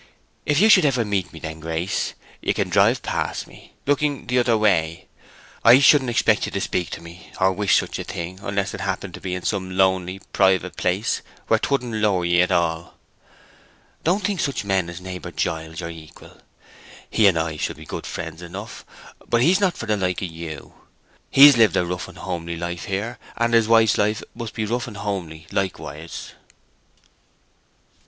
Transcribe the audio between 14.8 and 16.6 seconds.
as neighbor Giles your equal.